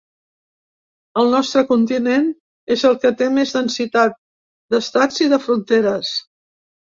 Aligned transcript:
El 1.23 1.27
nostre 1.33 1.61
continent 1.71 2.23
és 2.77 2.85
el 2.89 2.97
que 3.03 3.11
té 3.19 3.27
més 3.35 3.53
densitat 3.57 4.17
d’estats 4.77 5.23
i 5.27 5.31
de 5.35 5.39
fronteres. 5.47 6.15